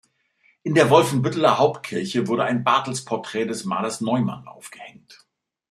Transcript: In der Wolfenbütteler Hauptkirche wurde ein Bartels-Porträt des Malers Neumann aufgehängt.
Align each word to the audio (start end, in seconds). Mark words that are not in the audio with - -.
In 0.63 0.73
der 0.73 0.89
Wolfenbütteler 0.89 1.59
Hauptkirche 1.59 2.25
wurde 2.25 2.43
ein 2.43 2.63
Bartels-Porträt 2.63 3.45
des 3.45 3.65
Malers 3.65 4.01
Neumann 4.01 4.47
aufgehängt. 4.47 5.27